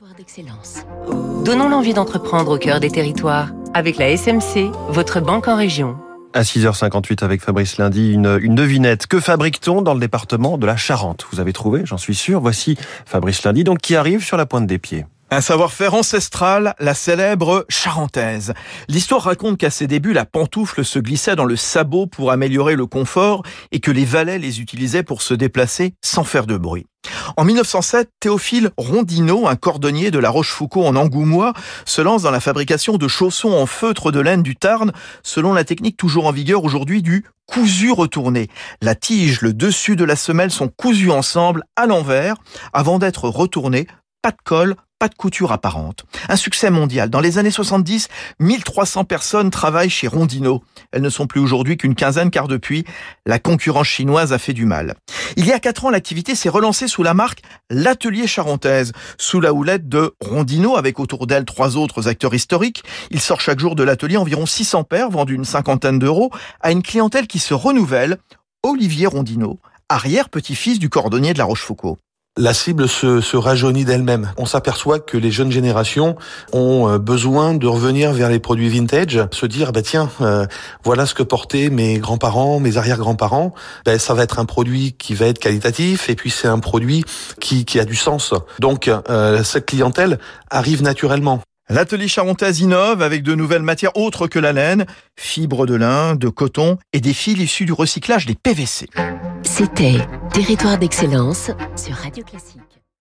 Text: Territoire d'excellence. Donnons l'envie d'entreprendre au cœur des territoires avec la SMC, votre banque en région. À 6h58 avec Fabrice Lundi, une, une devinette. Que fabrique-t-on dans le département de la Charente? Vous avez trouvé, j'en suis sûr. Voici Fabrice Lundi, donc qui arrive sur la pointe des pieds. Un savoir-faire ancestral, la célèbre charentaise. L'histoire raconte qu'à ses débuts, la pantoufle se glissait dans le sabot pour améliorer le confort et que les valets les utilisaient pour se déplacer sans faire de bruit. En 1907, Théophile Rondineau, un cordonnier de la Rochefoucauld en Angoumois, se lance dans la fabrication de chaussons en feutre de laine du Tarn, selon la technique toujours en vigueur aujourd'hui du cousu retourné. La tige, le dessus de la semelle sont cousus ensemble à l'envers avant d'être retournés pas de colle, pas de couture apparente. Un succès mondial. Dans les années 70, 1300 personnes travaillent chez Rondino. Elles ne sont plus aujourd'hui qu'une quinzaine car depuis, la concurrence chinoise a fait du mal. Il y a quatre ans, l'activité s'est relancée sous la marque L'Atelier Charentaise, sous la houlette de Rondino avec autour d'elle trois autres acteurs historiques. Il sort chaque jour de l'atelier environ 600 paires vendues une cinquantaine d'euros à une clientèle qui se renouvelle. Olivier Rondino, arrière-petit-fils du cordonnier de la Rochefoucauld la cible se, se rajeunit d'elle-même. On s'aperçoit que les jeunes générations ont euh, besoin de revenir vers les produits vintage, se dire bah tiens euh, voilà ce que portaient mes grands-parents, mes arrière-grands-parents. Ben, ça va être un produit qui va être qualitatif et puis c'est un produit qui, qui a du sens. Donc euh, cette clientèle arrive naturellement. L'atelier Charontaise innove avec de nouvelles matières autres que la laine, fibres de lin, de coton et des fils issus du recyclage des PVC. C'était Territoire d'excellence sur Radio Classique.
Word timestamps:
Territoire 0.00 0.16
d'excellence. 0.16 0.84
Donnons 1.44 1.68
l'envie 1.68 1.92
d'entreprendre 1.92 2.54
au 2.54 2.58
cœur 2.58 2.80
des 2.80 2.90
territoires 2.90 3.50
avec 3.74 3.98
la 3.98 4.16
SMC, 4.16 4.70
votre 4.88 5.20
banque 5.20 5.46
en 5.46 5.56
région. 5.56 5.98
À 6.32 6.40
6h58 6.40 7.22
avec 7.22 7.42
Fabrice 7.42 7.76
Lundi, 7.76 8.12
une, 8.12 8.38
une 8.40 8.54
devinette. 8.54 9.06
Que 9.06 9.20
fabrique-t-on 9.20 9.82
dans 9.82 9.92
le 9.92 10.00
département 10.00 10.56
de 10.56 10.66
la 10.66 10.78
Charente? 10.78 11.26
Vous 11.32 11.40
avez 11.40 11.52
trouvé, 11.52 11.82
j'en 11.84 11.98
suis 11.98 12.14
sûr. 12.14 12.40
Voici 12.40 12.78
Fabrice 13.04 13.42
Lundi, 13.44 13.62
donc 13.62 13.80
qui 13.80 13.94
arrive 13.94 14.24
sur 14.24 14.38
la 14.38 14.46
pointe 14.46 14.66
des 14.66 14.78
pieds. 14.78 15.04
Un 15.32 15.42
savoir-faire 15.42 15.94
ancestral, 15.94 16.74
la 16.80 16.94
célèbre 16.94 17.66
charentaise. 17.68 18.54
L'histoire 18.88 19.22
raconte 19.22 19.58
qu'à 19.58 19.70
ses 19.70 19.86
débuts, 19.86 20.14
la 20.14 20.24
pantoufle 20.24 20.84
se 20.84 20.98
glissait 20.98 21.36
dans 21.36 21.44
le 21.44 21.56
sabot 21.56 22.06
pour 22.06 22.32
améliorer 22.32 22.74
le 22.74 22.86
confort 22.86 23.42
et 23.70 23.80
que 23.80 23.90
les 23.90 24.04
valets 24.04 24.38
les 24.38 24.60
utilisaient 24.60 25.02
pour 25.02 25.20
se 25.20 25.34
déplacer 25.34 25.94
sans 26.02 26.24
faire 26.24 26.46
de 26.46 26.56
bruit. 26.56 26.86
En 27.36 27.44
1907, 27.44 28.10
Théophile 28.20 28.70
Rondineau, 28.76 29.46
un 29.46 29.56
cordonnier 29.56 30.10
de 30.10 30.18
la 30.18 30.30
Rochefoucauld 30.30 30.86
en 30.86 30.96
Angoumois, 30.96 31.52
se 31.84 32.02
lance 32.02 32.22
dans 32.22 32.30
la 32.30 32.40
fabrication 32.40 32.96
de 32.96 33.08
chaussons 33.08 33.52
en 33.52 33.66
feutre 33.66 34.12
de 34.12 34.20
laine 34.20 34.42
du 34.42 34.56
Tarn, 34.56 34.92
selon 35.22 35.52
la 35.52 35.64
technique 35.64 35.96
toujours 35.96 36.26
en 36.26 36.32
vigueur 36.32 36.64
aujourd'hui 36.64 37.02
du 37.02 37.24
cousu 37.46 37.92
retourné. 37.92 38.48
La 38.80 38.94
tige, 38.94 39.40
le 39.40 39.52
dessus 39.52 39.96
de 39.96 40.04
la 40.04 40.16
semelle 40.16 40.50
sont 40.50 40.68
cousus 40.68 41.10
ensemble 41.10 41.64
à 41.76 41.86
l'envers 41.86 42.36
avant 42.72 42.98
d'être 42.98 43.28
retournés 43.28 43.86
pas 44.22 44.30
de 44.30 44.36
colle, 44.44 44.76
pas 45.00 45.08
de 45.08 45.14
couture 45.14 45.50
apparente. 45.50 46.04
Un 46.28 46.36
succès 46.36 46.70
mondial. 46.70 47.08
Dans 47.08 47.20
les 47.20 47.38
années 47.38 47.50
70, 47.50 48.08
1300 48.38 49.04
personnes 49.04 49.50
travaillent 49.50 49.88
chez 49.88 50.06
Rondino. 50.06 50.62
Elles 50.92 51.00
ne 51.00 51.08
sont 51.08 51.26
plus 51.26 51.40
aujourd'hui 51.40 51.78
qu'une 51.78 51.94
quinzaine 51.94 52.30
car 52.30 52.48
depuis, 52.48 52.84
la 53.24 53.38
concurrence 53.38 53.86
chinoise 53.86 54.34
a 54.34 54.38
fait 54.38 54.52
du 54.52 54.66
mal. 54.66 54.94
Il 55.36 55.46
y 55.46 55.52
a 55.52 55.58
quatre 55.58 55.86
ans, 55.86 55.90
l'activité 55.90 56.34
s'est 56.34 56.50
relancée 56.50 56.86
sous 56.86 57.02
la 57.02 57.14
marque 57.14 57.40
L'Atelier 57.70 58.26
Charentaise, 58.26 58.92
sous 59.16 59.40
la 59.40 59.54
houlette 59.54 59.88
de 59.88 60.12
Rondino 60.20 60.76
avec 60.76 61.00
autour 61.00 61.26
d'elle 61.26 61.46
trois 61.46 61.78
autres 61.78 62.06
acteurs 62.06 62.34
historiques. 62.34 62.84
Il 63.10 63.22
sort 63.22 63.40
chaque 63.40 63.58
jour 63.58 63.76
de 63.76 63.82
l'atelier 63.82 64.18
environ 64.18 64.44
600 64.44 64.84
paires 64.84 65.08
vendues 65.08 65.34
une 65.34 65.46
cinquantaine 65.46 65.98
d'euros 65.98 66.30
à 66.60 66.72
une 66.72 66.82
clientèle 66.82 67.26
qui 67.26 67.38
se 67.38 67.54
renouvelle. 67.54 68.18
Olivier 68.62 69.06
Rondino, 69.06 69.60
arrière-petit-fils 69.88 70.78
du 70.78 70.90
cordonnier 70.90 71.32
de 71.32 71.38
la 71.38 71.44
Rochefoucauld 71.44 71.96
la 72.36 72.54
cible 72.54 72.88
se, 72.88 73.20
se 73.20 73.36
rajeunit 73.36 73.84
d'elle-même. 73.84 74.32
On 74.36 74.46
s'aperçoit 74.46 75.00
que 75.00 75.16
les 75.16 75.30
jeunes 75.30 75.50
générations 75.50 76.16
ont 76.52 76.88
euh, 76.88 76.98
besoin 76.98 77.54
de 77.54 77.66
revenir 77.66 78.12
vers 78.12 78.28
les 78.28 78.38
produits 78.38 78.68
vintage, 78.68 79.20
se 79.32 79.46
dire 79.46 79.72
bah 79.72 79.82
tiens 79.82 80.10
euh, 80.20 80.46
voilà 80.84 81.06
ce 81.06 81.14
que 81.14 81.22
portaient 81.22 81.70
mes 81.70 81.98
grands-parents, 81.98 82.60
mes 82.60 82.76
arrière-grands-parents. 82.76 83.52
Ben, 83.84 83.98
ça 83.98 84.14
va 84.14 84.22
être 84.22 84.38
un 84.38 84.44
produit 84.44 84.92
qui 84.92 85.14
va 85.14 85.26
être 85.26 85.38
qualitatif 85.40 86.08
et 86.08 86.14
puis 86.14 86.30
c'est 86.30 86.48
un 86.48 86.60
produit 86.60 87.04
qui, 87.40 87.64
qui 87.64 87.80
a 87.80 87.84
du 87.84 87.96
sens. 87.96 88.32
Donc 88.60 88.88
euh, 88.88 89.42
cette 89.42 89.66
clientèle 89.66 90.18
arrive 90.50 90.82
naturellement. 90.82 91.40
L'atelier 91.68 92.08
Charontaise 92.08 92.60
innove 92.60 93.02
avec 93.02 93.22
de 93.22 93.34
nouvelles 93.34 93.62
matières 93.62 93.96
autres 93.96 94.26
que 94.26 94.38
la 94.38 94.52
laine, 94.52 94.86
fibres 95.16 95.66
de 95.66 95.74
lin, 95.74 96.16
de 96.16 96.28
coton 96.28 96.78
et 96.92 97.00
des 97.00 97.14
fils 97.14 97.38
issus 97.38 97.64
du 97.64 97.72
recyclage 97.72 98.26
des 98.26 98.34
PVC. 98.34 98.88
C'était 99.42 99.98
Territoire 100.32 100.78
d'excellence 100.78 101.50
sur 101.76 101.94
Radio 101.94 102.24
Classique. 102.24 102.79